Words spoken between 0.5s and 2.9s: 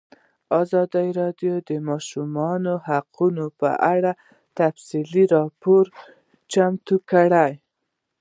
ازادي راډیو د د ماشومانو